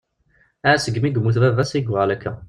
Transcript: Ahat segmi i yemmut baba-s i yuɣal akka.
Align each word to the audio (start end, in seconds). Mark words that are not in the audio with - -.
Ahat 0.69 0.81
segmi 0.85 1.07
i 1.09 1.11
yemmut 1.15 1.37
baba-s 1.43 1.71
i 1.75 1.79
yuɣal 1.81 2.11
akka. 2.15 2.31